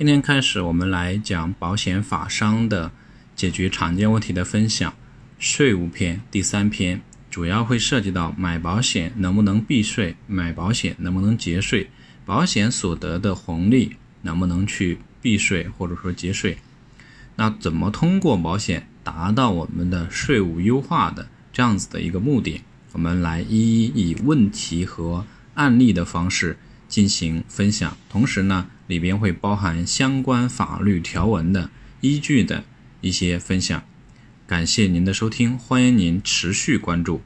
[0.00, 2.90] 今天开始，我们来讲保险法商的
[3.36, 4.94] 解决常见问题的分享，
[5.38, 11.90] 税务篇第三篇，主要会涉及到买保险能不能避税，买保险能不能节税，
[12.24, 16.56] 保险所得的红利能不能去避税或者说节税。
[17.36, 22.62] 那怎么通过保险达到我们的税务优化的这样子的一个目的？
[22.92, 26.56] 我们来一一以问题和案例的方式。
[26.90, 31.70] 进行分享，同时呢，里边会包含相关法律条文的
[32.02, 32.64] 依据的
[33.00, 33.82] 一些分享。
[34.46, 37.22] 感谢您的收听，欢迎您持续关注。